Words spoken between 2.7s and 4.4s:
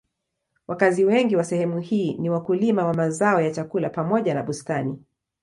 wa mazao ya chakula pamoja